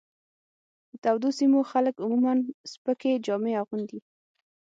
د 0.89 0.91
تودو 1.03 1.29
سیمو 1.39 1.59
خلک 1.71 1.95
عموماً 2.05 2.33
سپکې 2.71 3.21
جامې 3.25 3.53
اغوندي. 3.61 3.99